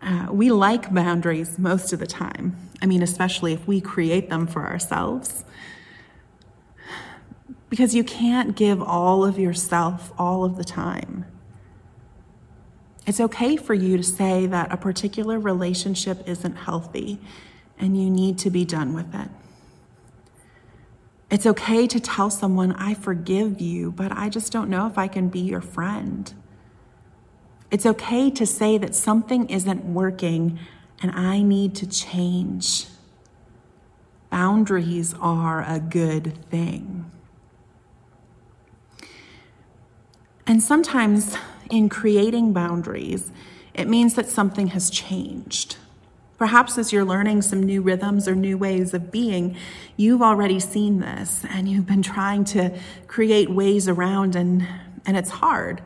Uh, 0.03 0.27
we 0.31 0.51
like 0.51 0.93
boundaries 0.93 1.59
most 1.59 1.93
of 1.93 1.99
the 1.99 2.07
time. 2.07 2.57
I 2.83 2.87
mean, 2.87 3.03
especially 3.03 3.53
if 3.53 3.67
we 3.67 3.81
create 3.81 4.29
them 4.29 4.47
for 4.47 4.67
ourselves. 4.67 5.45
Because 7.71 7.95
you 7.95 8.05
can't 8.05 8.57
give 8.57 8.83
all 8.83 9.25
of 9.25 9.39
yourself 9.39 10.13
all 10.19 10.45
of 10.45 10.57
the 10.57 10.65
time. 10.65 11.25
It's 13.07 13.21
okay 13.21 13.57
for 13.57 13.73
you 13.73 13.97
to 13.97 14.03
say 14.03 14.47
that 14.47 14.73
a 14.73 14.77
particular 14.77 15.39
relationship 15.39 16.29
isn't 16.29 16.57
healthy 16.57 17.21
and 17.79 18.01
you 18.01 18.11
need 18.11 18.39
to 18.39 18.51
be 18.51 18.65
done 18.65 18.95
with 18.95 19.15
it. 19.15 19.29
It's 21.31 21.47
okay 21.47 21.87
to 21.87 22.01
tell 22.01 22.31
someone, 22.31 22.73
I 22.73 22.95
forgive 22.95 23.61
you, 23.61 23.93
but 23.93 24.13
I 24.13 24.29
just 24.29 24.53
don't 24.53 24.71
know 24.71 24.87
if 24.87 24.99
I 24.99 25.09
can 25.09 25.29
be 25.29 25.41
your 25.41 25.61
friend. 25.61 26.33
It's 27.71 27.87
okay 27.87 28.31
to 28.31 28.47
say 28.47 28.79
that 28.79 28.95
something 28.95 29.49
isn't 29.51 29.85
working 29.85 30.59
and 31.03 31.11
I 31.13 31.43
need 31.43 31.75
to 31.77 31.87
change. 31.87 32.87
Boundaries 34.31 35.15
are 35.21 35.65
a 35.67 35.79
good 35.79 36.39
thing. 36.51 37.11
And 40.47 40.63
sometimes 40.63 41.37
in 41.71 41.89
creating 41.89 42.53
boundaries, 42.53 43.31
it 43.75 43.89
means 43.89 44.15
that 44.15 44.27
something 44.27 44.69
has 44.69 44.91
changed. 44.91 45.77
Perhaps 46.39 46.77
as 46.77 46.93
you're 46.93 47.05
learning 47.05 47.43
some 47.43 47.63
new 47.63 47.81
rhythms 47.81 48.29
or 48.29 48.35
new 48.35 48.59
ways 48.59 48.93
of 48.93 49.11
being, 49.11 49.57
you've 49.97 50.23
already 50.23 50.61
seen 50.61 51.01
this 51.01 51.45
and 51.49 51.69
you've 51.69 51.87
been 51.87 52.03
trying 52.03 52.45
to 52.45 52.79
create 53.07 53.51
ways 53.51 53.89
around, 53.89 54.37
and, 54.37 54.67
and 55.07 55.17
it's 55.17 55.31
hard 55.31 55.83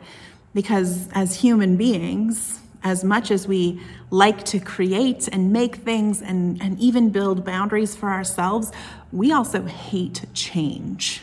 because 0.53 1.09
as 1.13 1.37
human 1.37 1.77
beings, 1.77 2.61
as 2.83 3.05
much 3.05 3.31
as 3.31 3.47
we 3.47 3.81
like 4.11 4.45
to 4.45 4.59
create 4.59 5.29
and 5.29 5.53
make 5.53 5.77
things 5.77 6.21
and, 6.23 6.61
and 6.61 6.79
even 6.81 7.11
build 7.11 7.45
boundaries 7.45 7.95
for 7.95 8.09
ourselves, 8.09 8.73
we 9.13 9.31
also 9.33 9.63
hate 9.63 10.25
change. 10.35 11.23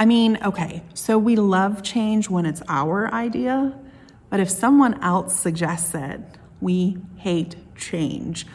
I 0.00 0.06
mean, 0.06 0.38
okay, 0.44 0.84
so 0.94 1.18
we 1.18 1.34
love 1.34 1.82
change 1.82 2.30
when 2.30 2.46
it's 2.46 2.62
our 2.68 3.12
idea, 3.12 3.76
but 4.30 4.38
if 4.38 4.48
someone 4.48 5.02
else 5.02 5.34
suggests 5.34 5.92
it, 5.92 6.20
we 6.60 6.98
hate 7.16 7.56
change. 7.74 8.46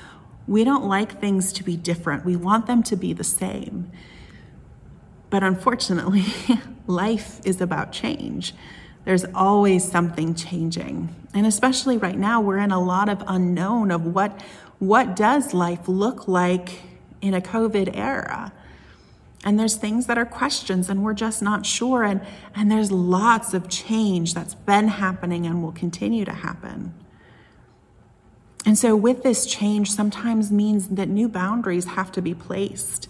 We 0.48 0.64
don't 0.64 0.86
like 0.86 1.20
things 1.20 1.52
to 1.54 1.64
be 1.64 1.76
different, 1.76 2.24
we 2.24 2.38
want 2.38 2.66
them 2.66 2.82
to 2.84 2.96
be 2.96 3.12
the 3.12 3.26
same. 3.26 3.92
But 5.30 5.44
unfortunately, 5.44 6.26
life 6.88 7.42
is 7.44 7.60
about 7.60 7.92
change. 7.92 8.54
There's 9.04 9.26
always 9.36 9.84
something 9.90 10.36
changing. 10.36 11.14
And 11.34 11.46
especially 11.46 11.98
right 11.98 12.18
now, 12.18 12.40
we're 12.40 12.60
in 12.60 12.72
a 12.72 12.82
lot 12.82 13.10
of 13.10 13.22
unknown 13.28 13.92
of 13.92 14.06
what, 14.06 14.40
what 14.80 15.14
does 15.18 15.54
life 15.54 15.90
look 15.90 16.26
like 16.30 16.84
in 17.20 17.34
a 17.34 17.42
COVID 17.42 17.98
era 17.98 18.54
and 19.44 19.60
there's 19.60 19.76
things 19.76 20.06
that 20.06 20.18
are 20.18 20.26
questions 20.26 20.90
and 20.90 21.04
we're 21.04 21.14
just 21.14 21.42
not 21.42 21.66
sure. 21.66 22.04
And 22.04 22.22
and 22.56 22.72
there's 22.72 22.92
lots 22.92 23.54
of 23.54 23.70
change 23.70 24.34
that's 24.34 24.56
been 24.56 24.88
happening 24.88 25.46
and 25.46 25.62
will 25.62 25.72
continue 25.72 26.26
to 26.26 26.32
happen. 26.32 26.94
And 28.66 28.78
so 28.78 28.96
with 28.96 29.24
this 29.24 29.46
change 29.46 29.92
sometimes 29.92 30.52
means 30.52 30.88
that 30.90 31.10
new 31.10 31.28
boundaries 31.28 31.86
have 31.86 32.12
to 32.14 32.22
be 32.22 32.34
placed. 32.34 33.10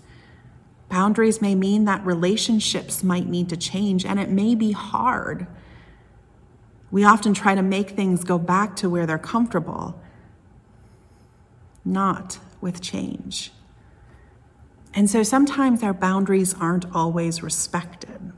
Boundaries 0.90 1.42
may 1.42 1.54
mean 1.54 1.86
that 1.86 2.04
relationships 2.06 3.04
might 3.04 3.28
need 3.28 3.50
to 3.50 3.58
change 3.58 4.06
and 4.06 4.20
it 4.20 4.30
may 4.30 4.56
be 4.56 4.72
hard. 4.72 5.46
We 6.90 7.04
often 7.04 7.34
try 7.34 7.56
to 7.56 7.64
make 7.64 7.92
things 7.92 8.24
go 8.24 8.40
back 8.40 8.76
to 8.78 8.90
where 8.90 9.06
they're 9.06 9.18
comfortable 9.18 10.00
not 11.86 12.40
with 12.62 12.82
change 12.82 13.52
and 14.94 15.10
so 15.10 15.24
sometimes 15.24 15.84
our 15.84 15.94
boundaries 15.94 16.54
aren't 16.60 16.86
always 16.94 17.42
respected. 17.42 18.34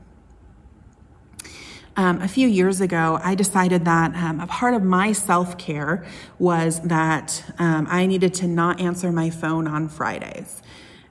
Um, 1.98 2.20
a 2.20 2.28
few 2.28 2.46
years 2.46 2.82
ago, 2.82 3.18
I 3.22 3.34
decided 3.34 3.86
that 3.86 4.14
um, 4.14 4.40
a 4.40 4.46
part 4.46 4.74
of 4.74 4.82
my 4.82 5.12
self 5.12 5.56
care 5.56 6.04
was 6.38 6.80
that 6.82 7.42
um, 7.58 7.86
I 7.88 8.04
needed 8.04 8.34
to 8.34 8.46
not 8.46 8.80
answer 8.80 9.10
my 9.10 9.30
phone 9.30 9.66
on 9.66 9.88
Fridays. 9.88 10.62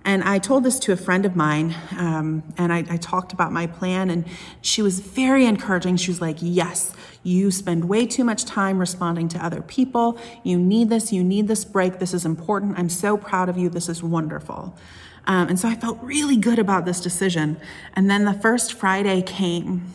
And 0.04 0.24
I 0.24 0.38
told 0.38 0.64
this 0.64 0.78
to 0.82 0.92
a 0.92 0.96
friend 0.96 1.26
of 1.26 1.36
mine, 1.36 1.76
um, 1.98 2.44
and 2.60 2.72
I, 2.72 2.86
I 2.88 2.98
talked 2.98 3.34
about 3.34 3.52
my 3.52 3.66
plan, 3.66 4.12
and 4.12 4.26
she 4.62 4.84
was 4.84 5.00
very 5.00 5.48
encouraging. 5.48 5.98
She 5.98 6.12
was 6.12 6.22
like, 6.22 6.38
Yes, 6.40 6.94
you 7.24 7.50
spend 7.50 7.90
way 7.90 8.06
too 8.06 8.24
much 8.24 8.46
time 8.46 8.78
responding 8.78 9.28
to 9.30 9.44
other 9.44 9.64
people. 9.64 10.20
You 10.44 10.60
need 10.60 10.90
this, 10.90 11.12
you 11.12 11.24
need 11.24 11.48
this 11.48 11.66
break. 11.66 11.98
This 11.98 12.14
is 12.14 12.24
important. 12.24 12.78
I'm 12.78 12.90
so 12.90 13.18
proud 13.18 13.50
of 13.50 13.58
you. 13.58 13.70
This 13.70 13.90
is 13.90 14.04
wonderful. 14.04 14.78
Um, 15.28 15.50
and 15.50 15.60
so 15.60 15.68
I 15.68 15.76
felt 15.76 15.98
really 16.02 16.38
good 16.38 16.60
about 16.60 16.86
this 16.86 17.02
decision. 17.02 17.58
And 17.94 18.10
then 18.10 18.26
the 18.26 18.34
first 18.34 18.74
Friday 18.74 19.22
came 19.22 19.94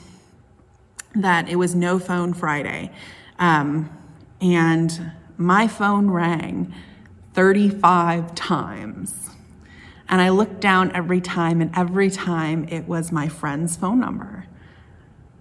that 1.14 1.48
it 1.48 1.56
was 1.56 1.74
no 1.74 1.98
phone 1.98 2.34
Friday. 2.34 2.90
Um, 3.38 3.90
and 4.40 5.12
my 5.36 5.68
phone 5.68 6.10
rang 6.10 6.74
35 7.34 8.34
times. 8.34 9.30
And 10.08 10.20
I 10.20 10.30
looked 10.30 10.60
down 10.60 10.90
every 10.92 11.20
time, 11.20 11.60
and 11.60 11.70
every 11.76 12.10
time 12.10 12.66
it 12.68 12.88
was 12.88 13.12
my 13.12 13.28
friend's 13.28 13.76
phone 13.76 14.00
number. 14.00 14.46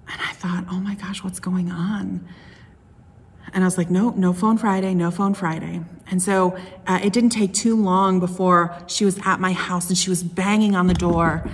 And 0.07 0.21
I 0.21 0.33
thought, 0.33 0.65
oh 0.69 0.79
my 0.79 0.95
gosh, 0.95 1.23
what's 1.23 1.39
going 1.39 1.71
on? 1.71 2.27
And 3.53 3.63
I 3.63 3.67
was 3.67 3.77
like, 3.77 3.89
no, 3.89 4.11
no 4.11 4.33
phone 4.33 4.57
Friday, 4.57 4.93
no 4.93 5.11
phone 5.11 5.33
Friday. 5.33 5.81
And 6.11 6.21
so 6.21 6.57
uh, 6.87 6.99
it 7.03 7.13
didn't 7.13 7.31
take 7.31 7.53
too 7.53 7.75
long 7.75 8.19
before 8.19 8.75
she 8.87 9.05
was 9.05 9.19
at 9.25 9.39
my 9.39 9.53
house 9.53 9.89
and 9.89 9.97
she 9.97 10.09
was 10.09 10.23
banging 10.23 10.75
on 10.75 10.87
the 10.87 10.93
door. 10.93 11.49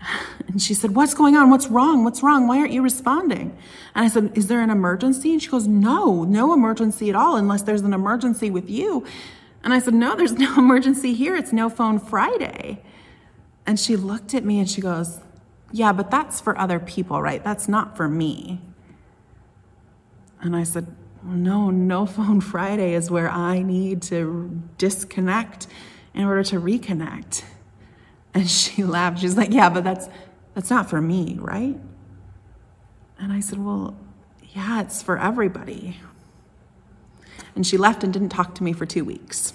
And 0.48 0.60
she 0.60 0.74
said, 0.74 0.96
What's 0.96 1.14
going 1.14 1.36
on? 1.36 1.48
What's 1.48 1.68
wrong? 1.68 2.02
What's 2.02 2.24
wrong? 2.24 2.48
Why 2.48 2.58
aren't 2.58 2.72
you 2.72 2.82
responding? 2.82 3.56
And 3.94 4.04
I 4.04 4.08
said, 4.08 4.32
Is 4.36 4.48
there 4.48 4.60
an 4.62 4.70
emergency? 4.70 5.32
And 5.32 5.40
she 5.40 5.48
goes, 5.48 5.68
No, 5.68 6.24
no 6.24 6.52
emergency 6.52 7.08
at 7.08 7.14
all, 7.14 7.36
unless 7.36 7.62
there's 7.62 7.82
an 7.82 7.92
emergency 7.92 8.50
with 8.50 8.68
you. 8.68 9.06
And 9.62 9.72
I 9.72 9.78
said, 9.78 9.94
No, 9.94 10.16
there's 10.16 10.32
no 10.32 10.52
emergency 10.58 11.14
here. 11.14 11.36
It's 11.36 11.52
no 11.52 11.68
phone 11.68 12.00
Friday. 12.00 12.82
And 13.64 13.78
she 13.78 13.94
looked 13.94 14.34
at 14.34 14.44
me 14.44 14.58
and 14.58 14.68
she 14.68 14.80
goes, 14.80 15.20
Yeah, 15.70 15.92
but 15.92 16.10
that's 16.10 16.40
for 16.40 16.58
other 16.58 16.80
people, 16.80 17.22
right? 17.22 17.44
That's 17.44 17.68
not 17.68 17.96
for 17.96 18.08
me. 18.08 18.60
And 20.40 20.56
I 20.56 20.64
said, 20.64 20.88
No, 21.22 21.70
no 21.70 22.06
phone 22.06 22.40
Friday 22.40 22.94
is 22.94 23.10
where 23.10 23.30
I 23.30 23.62
need 23.62 24.02
to 24.02 24.60
disconnect 24.78 25.66
in 26.14 26.24
order 26.24 26.42
to 26.44 26.60
reconnect. 26.60 27.44
And 28.34 28.48
she 28.48 28.84
laughed. 28.84 29.20
She's 29.20 29.36
like, 29.36 29.52
Yeah, 29.52 29.70
but 29.70 29.84
that's 29.84 30.08
that's 30.54 30.70
not 30.70 30.90
for 30.90 31.00
me, 31.00 31.36
right? 31.40 31.78
And 33.18 33.32
I 33.32 33.40
said, 33.40 33.64
Well, 33.64 33.96
yeah, 34.54 34.80
it's 34.82 35.02
for 35.02 35.18
everybody. 35.18 35.98
And 37.54 37.66
she 37.66 37.76
left 37.76 38.04
and 38.04 38.12
didn't 38.12 38.30
talk 38.30 38.54
to 38.56 38.64
me 38.64 38.72
for 38.72 38.86
two 38.86 39.04
weeks. 39.04 39.52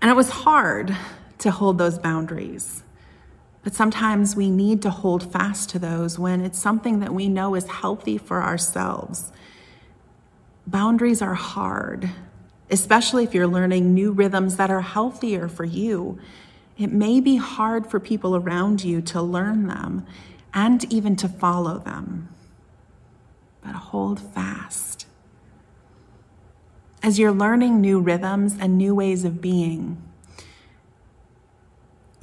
And 0.00 0.10
it 0.10 0.14
was 0.14 0.30
hard 0.30 0.96
to 1.38 1.50
hold 1.50 1.78
those 1.78 1.98
boundaries. 1.98 2.83
But 3.64 3.74
sometimes 3.74 4.36
we 4.36 4.50
need 4.50 4.82
to 4.82 4.90
hold 4.90 5.32
fast 5.32 5.70
to 5.70 5.78
those 5.78 6.18
when 6.18 6.42
it's 6.42 6.58
something 6.58 7.00
that 7.00 7.14
we 7.14 7.28
know 7.28 7.54
is 7.54 7.66
healthy 7.66 8.18
for 8.18 8.42
ourselves. 8.42 9.32
Boundaries 10.66 11.22
are 11.22 11.34
hard, 11.34 12.10
especially 12.70 13.24
if 13.24 13.34
you're 13.34 13.46
learning 13.46 13.94
new 13.94 14.12
rhythms 14.12 14.56
that 14.56 14.70
are 14.70 14.82
healthier 14.82 15.48
for 15.48 15.64
you. 15.64 16.18
It 16.76 16.92
may 16.92 17.20
be 17.20 17.36
hard 17.36 17.86
for 17.86 17.98
people 17.98 18.36
around 18.36 18.84
you 18.84 19.00
to 19.02 19.22
learn 19.22 19.66
them 19.66 20.06
and 20.52 20.84
even 20.92 21.16
to 21.16 21.28
follow 21.28 21.78
them, 21.78 22.28
but 23.62 23.74
hold 23.74 24.20
fast. 24.20 25.06
As 27.02 27.18
you're 27.18 27.32
learning 27.32 27.80
new 27.80 27.98
rhythms 27.98 28.56
and 28.58 28.76
new 28.76 28.94
ways 28.94 29.24
of 29.24 29.40
being, 29.40 30.02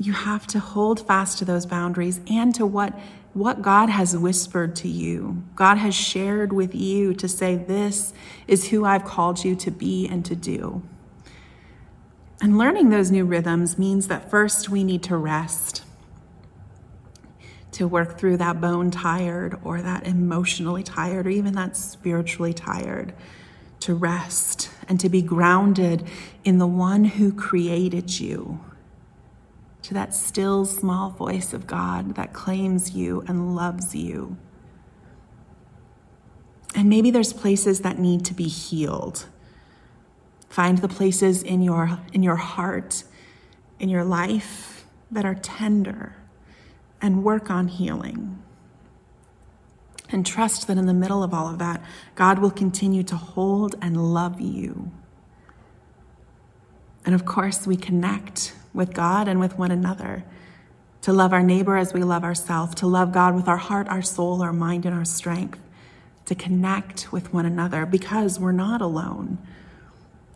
you 0.06 0.14
have 0.14 0.48
to 0.48 0.60
hold 0.60 1.06
fast 1.06 1.38
to 1.38 1.46
those 1.46 1.66
boundaries 1.66 2.20
and 2.30 2.56
to 2.56 2.66
what, 2.66 2.98
what 3.34 3.62
God 3.62 3.90
has 3.90 4.18
whispered 4.18 4.76
to 4.78 4.88
you. 4.88 5.44
God 5.56 5.78
has 5.78 5.94
shared 5.94 6.52
with 6.52 6.74
you 6.74 7.14
to 7.14 7.28
say, 7.28 7.56
This 7.56 8.14
is 8.48 8.70
who 8.70 8.84
I've 8.84 9.06
called 9.06 9.44
you 9.44 9.56
to 9.58 9.72
be 9.72 10.08
and 10.08 10.26
to 10.26 10.36
do. 10.36 10.82
And 12.42 12.58
learning 12.58 12.90
those 12.90 13.12
new 13.12 13.26
rhythms 13.26 13.78
means 13.78 14.08
that 14.08 14.32
first 14.32 14.70
we 14.70 14.84
need 14.84 15.04
to 15.04 15.16
rest, 15.16 15.84
to 17.74 17.88
work 17.88 18.18
through 18.18 18.38
that 18.38 18.60
bone 18.60 18.90
tired 18.90 19.60
or 19.64 19.82
that 19.84 20.08
emotionally 20.08 20.82
tired 20.82 21.28
or 21.28 21.30
even 21.30 21.54
that 21.54 21.78
spiritually 21.78 22.54
tired, 22.54 23.14
to 23.82 23.94
rest 23.94 24.72
and 24.90 25.00
to 25.00 25.10
be 25.10 25.22
grounded 25.22 26.08
in 26.44 26.58
the 26.58 26.68
one 26.68 27.04
who 27.04 27.32
created 27.32 28.20
you, 28.20 28.60
to 29.92 29.96
that 29.96 30.16
still 30.16 30.64
small 30.64 31.10
voice 31.10 31.52
of 31.52 31.68
God 31.68 32.16
that 32.16 32.32
claims 32.32 32.92
you 32.92 33.26
and 33.28 33.54
loves 33.54 33.94
you. 33.94 34.38
And 36.74 36.88
maybe 36.88 37.12
there's 37.12 37.34
places 37.34 37.82
that 37.82 38.00
need 38.00 38.24
to 38.24 38.34
be 38.34 38.48
healed 38.48 39.26
Find 40.52 40.80
the 40.80 40.90
places 40.90 41.44
in 41.44 41.62
your, 41.62 41.98
in 42.12 42.24
your 42.24 42.36
heart, 42.36 43.06
in 43.80 43.88
your 43.88 44.04
life 44.04 44.86
that 45.10 45.24
are 45.24 45.34
tender, 45.34 46.18
and 47.02 47.24
work 47.24 47.50
on 47.50 47.70
healing. 47.70 48.44
And 50.10 50.26
trust 50.26 50.68
that 50.68 50.78
in 50.78 50.88
the 50.88 50.94
middle 50.94 51.24
of 51.24 51.34
all 51.34 51.48
of 51.48 51.58
that, 51.60 51.82
God 52.16 52.40
will 52.40 52.52
continue 52.52 53.02
to 53.04 53.16
hold 53.16 53.76
and 53.82 54.14
love 54.14 54.42
you. 54.42 54.92
And 57.06 57.16
of 57.16 57.24
course, 57.24 57.66
we 57.66 57.78
connect 57.78 58.54
with 58.74 58.94
God 58.94 59.28
and 59.28 59.40
with 59.40 59.58
one 59.58 59.72
another 59.72 60.24
to 61.02 61.12
love 61.12 61.34
our 61.34 61.44
neighbor 61.44 61.78
as 61.78 61.94
we 61.94 62.04
love 62.04 62.24
ourselves, 62.24 62.76
to 62.76 62.88
love 62.88 63.12
God 63.12 63.36
with 63.36 63.48
our 63.48 63.58
heart, 63.58 63.88
our 63.88 64.02
soul, 64.02 64.42
our 64.42 64.54
mind, 64.54 64.86
and 64.86 64.96
our 64.96 65.06
strength, 65.06 65.60
to 66.26 66.36
connect 66.36 67.12
with 67.12 67.34
one 67.34 67.46
another 67.46 67.86
because 67.86 68.40
we're 68.40 68.52
not 68.52 68.82
alone. 68.82 69.40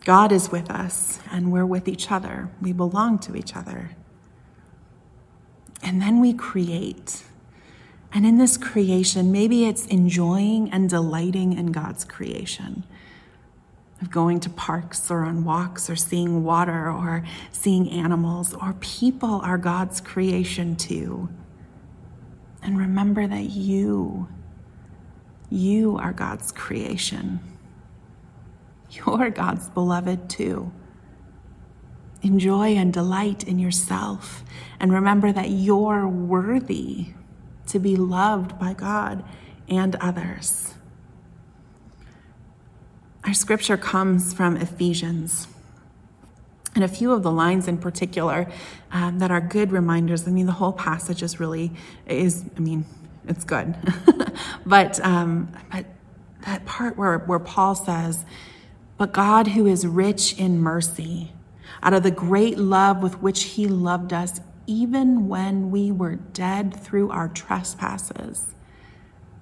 God 0.04 0.32
is 0.32 0.52
with 0.52 0.70
us 0.70 1.20
and 1.32 1.52
we're 1.52 1.66
with 1.66 1.88
each 1.88 2.12
other. 2.12 2.50
We 2.62 2.74
belong 2.74 3.20
to 3.20 3.36
each 3.36 3.56
other. 3.56 3.92
And 5.84 6.02
then 6.02 6.20
we 6.20 6.34
create. 6.34 7.24
And 8.12 8.26
in 8.26 8.38
this 8.38 8.58
creation, 8.58 9.32
maybe 9.32 9.66
it's 9.66 9.86
enjoying 9.86 10.72
and 10.72 10.90
delighting 10.90 11.54
in 11.54 11.72
God's 11.72 12.06
creation 12.06 12.84
of 14.02 14.12
going 14.12 14.40
to 14.42 14.50
parks 14.50 15.10
or 15.10 15.24
on 15.24 15.44
walks 15.44 15.90
or 15.90 15.96
seeing 15.96 16.44
water 16.44 16.90
or 16.90 17.24
seeing 17.52 17.90
animals 17.90 18.54
or 18.54 18.74
people 18.80 19.40
are 19.42 19.58
God's 19.58 20.02
creation 20.02 20.76
too. 20.76 21.30
And 22.62 22.78
remember 22.78 23.26
that 23.26 23.50
you, 23.50 24.28
you 25.50 25.98
are 25.98 26.12
God's 26.12 26.52
creation. 26.52 27.40
You're 28.92 29.30
God's 29.30 29.70
beloved 29.70 30.30
too. 30.30 30.72
Enjoy 32.22 32.76
and 32.76 32.92
delight 32.92 33.44
in 33.44 33.60
yourself 33.60 34.44
and 34.80 34.92
remember 34.92 35.32
that 35.32 35.50
you're 35.50 36.08
worthy 36.08 37.14
to 37.68 37.80
be 37.80 37.96
loved 37.96 38.58
by 38.60 38.74
God 38.74 39.24
and 39.68 39.96
others. 39.98 40.74
Our 43.26 43.34
scripture 43.34 43.76
comes 43.76 44.36
from 44.36 44.56
Ephesians. 44.56 45.48
And 46.76 46.84
a 46.84 46.88
few 46.88 47.12
of 47.12 47.24
the 47.24 47.32
lines 47.32 47.68
in 47.68 47.80
particular 47.80 48.48
um, 48.92 49.18
that 49.18 49.32
are 49.32 49.42
good 49.42 49.72
reminders. 49.72 50.28
I 50.28 50.32
mean, 50.32 50.46
the 50.46 50.52
whole 50.52 50.74
passage 50.74 51.24
is 51.24 51.40
really 51.40 51.72
is. 52.06 52.46
I 52.56 52.60
mean, 52.60 52.86
it's 53.28 53.44
good, 53.44 53.76
but 54.66 55.00
um, 55.04 55.52
but 55.72 55.86
that 56.46 56.66
part 56.66 56.98
where 56.98 57.18
where 57.20 57.40
Paul 57.40 57.74
says, 57.76 58.26
but 58.98 59.14
God, 59.14 59.48
who 59.48 59.66
is 59.66 59.88
rich 59.88 60.38
in 60.38 60.60
mercy, 60.60 61.32
out 61.82 61.94
of 61.94 62.04
the 62.04 62.12
great 62.12 62.60
love 62.60 63.02
with 63.02 63.22
which 63.22 63.44
He 63.44 63.68
loved 63.68 64.12
us, 64.12 64.42
even 64.68 65.30
when 65.30 65.72
we 65.72 65.92
were 65.92 66.16
dead 66.16 66.76
through 66.76 67.10
our 67.10 67.30
trespasses, 67.30 68.54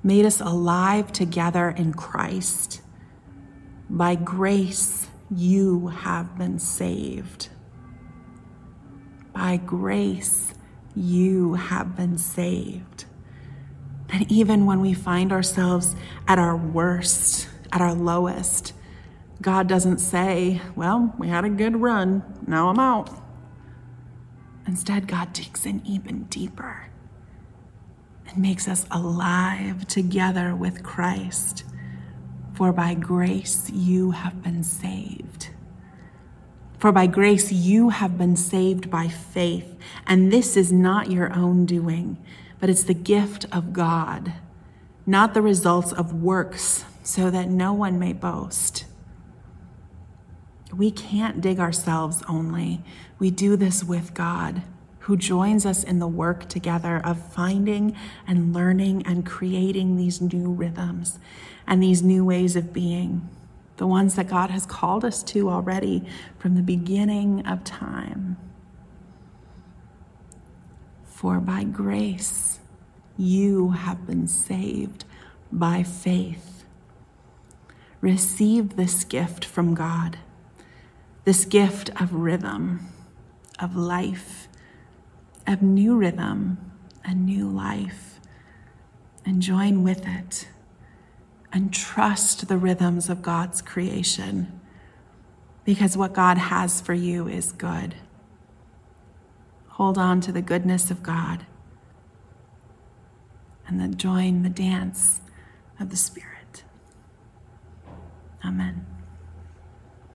made 0.03 0.25
us 0.25 0.39
alive 0.39 1.11
together 1.11 1.71
in 1.71 1.93
Christ. 1.93 2.82
By 3.93 4.15
grace, 4.15 5.07
you 5.29 5.89
have 5.89 6.35
been 6.35 6.57
saved. 6.57 7.49
By 9.31 9.57
grace, 9.57 10.55
you 10.95 11.53
have 11.53 11.95
been 11.95 12.17
saved. 12.17 13.05
And 14.09 14.31
even 14.31 14.65
when 14.65 14.81
we 14.81 14.95
find 14.95 15.31
ourselves 15.31 15.95
at 16.27 16.39
our 16.39 16.57
worst, 16.57 17.47
at 17.71 17.81
our 17.81 17.93
lowest, 17.93 18.73
God 19.43 19.67
doesn't 19.67 19.99
say, 19.99 20.59
Well, 20.75 21.13
we 21.19 21.27
had 21.27 21.45
a 21.45 21.49
good 21.49 21.79
run, 21.79 22.23
now 22.47 22.69
I'm 22.69 22.79
out. 22.79 23.11
Instead, 24.65 25.07
God 25.07 25.33
digs 25.33 25.67
in 25.67 25.85
even 25.85 26.23
deeper 26.23 26.87
and 28.27 28.39
makes 28.39 28.67
us 28.67 28.87
alive 28.89 29.87
together 29.87 30.55
with 30.55 30.81
Christ. 30.81 31.63
For 32.53 32.71
by 32.71 32.93
grace 32.93 33.69
you 33.71 34.11
have 34.11 34.43
been 34.43 34.63
saved 34.63 35.49
For 36.77 36.91
by 36.91 37.07
grace 37.07 37.51
you 37.51 37.89
have 37.89 38.17
been 38.17 38.35
saved 38.35 38.91
by 38.91 39.07
faith, 39.07 39.75
and 40.05 40.31
this 40.31 40.57
is 40.57 40.71
not 40.71 41.09
your 41.09 41.33
own 41.33 41.65
doing, 41.65 42.17
but 42.59 42.69
it's 42.69 42.83
the 42.83 42.93
gift 42.93 43.45
of 43.53 43.71
God, 43.71 44.33
not 45.05 45.33
the 45.33 45.41
results 45.41 45.93
of 45.93 46.21
works, 46.21 46.83
so 47.01 47.31
that 47.31 47.47
no 47.47 47.71
one 47.71 47.97
may 47.99 48.11
boast. 48.11 48.85
We 50.75 50.91
can't 50.91 51.39
dig 51.39 51.57
ourselves 51.57 52.21
only. 52.27 52.81
We 53.17 53.31
do 53.31 53.55
this 53.55 53.83
with 53.83 54.13
God, 54.13 54.61
who 54.99 55.15
joins 55.15 55.65
us 55.65 55.83
in 55.83 55.99
the 55.99 56.07
work 56.07 56.49
together 56.49 57.01
of 57.03 57.31
finding 57.31 57.95
and 58.27 58.53
learning 58.53 59.03
and 59.05 59.25
creating 59.25 59.95
these 59.95 60.19
new 60.19 60.51
rhythms 60.51 61.17
and 61.67 61.81
these 61.81 62.01
new 62.01 62.25
ways 62.25 62.55
of 62.55 62.73
being, 62.73 63.29
the 63.77 63.87
ones 63.87 64.15
that 64.15 64.27
God 64.27 64.49
has 64.49 64.65
called 64.65 65.03
us 65.05 65.23
to 65.23 65.49
already 65.49 66.03
from 66.37 66.55
the 66.55 66.61
beginning 66.61 67.45
of 67.45 67.63
time. 67.63 68.37
For 71.05 71.39
by 71.39 71.63
grace 71.63 72.59
you 73.17 73.71
have 73.71 74.05
been 74.05 74.27
saved 74.27 75.05
by 75.51 75.83
faith. 75.83 76.65
Receive 78.01 78.75
this 78.75 79.03
gift 79.03 79.45
from 79.45 79.73
God 79.73 80.17
this 81.25 81.45
gift 81.45 81.89
of 82.01 82.13
rhythm, 82.13 82.85
of 83.59 83.75
life, 83.75 84.49
of 85.47 85.61
new 85.61 85.95
rhythm, 85.95 86.57
a 87.05 87.13
new 87.13 87.47
life, 87.47 88.19
and 89.25 89.41
join 89.41 89.83
with 89.83 90.05
it 90.05 90.47
and 91.53 91.71
trust 91.71 92.47
the 92.47 92.57
rhythms 92.57 93.09
of 93.09 93.21
God's 93.21 93.61
creation 93.61 94.59
because 95.63 95.95
what 95.95 96.13
God 96.13 96.37
has 96.37 96.81
for 96.81 96.93
you 96.93 97.27
is 97.27 97.51
good. 97.51 97.95
Hold 99.69 99.97
on 99.97 100.19
to 100.21 100.31
the 100.31 100.41
goodness 100.41 100.91
of 100.91 101.03
God 101.03 101.45
and 103.67 103.79
then 103.79 103.95
join 103.95 104.43
the 104.43 104.49
dance 104.49 105.21
of 105.79 105.89
the 105.89 105.95
Spirit. 105.95 106.63
Amen. 108.43 108.92